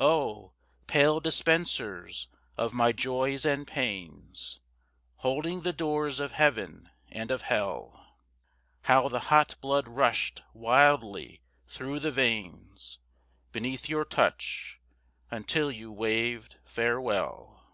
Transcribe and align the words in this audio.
Oh, 0.00 0.54
pale 0.88 1.20
dispensers 1.20 2.26
of 2.56 2.72
my 2.74 2.90
Joys 2.90 3.44
and 3.44 3.64
Pains, 3.64 4.58
Holding 5.18 5.60
the 5.60 5.72
doors 5.72 6.18
of 6.18 6.32
Heaven 6.32 6.90
and 7.06 7.30
of 7.30 7.42
Hell, 7.42 8.16
How 8.82 9.06
the 9.08 9.20
hot 9.30 9.54
blood 9.60 9.86
rushed 9.86 10.42
wildly 10.52 11.42
through 11.68 12.00
the 12.00 12.10
veins 12.10 12.98
Beneath 13.52 13.88
your 13.88 14.04
touch, 14.04 14.80
until 15.30 15.70
you 15.70 15.92
waved 15.92 16.56
farewell. 16.64 17.64